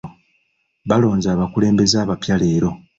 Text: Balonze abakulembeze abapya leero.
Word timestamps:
Balonze 0.89 1.27
abakulembeze 1.31 1.95
abapya 2.03 2.35
leero. 2.41 2.69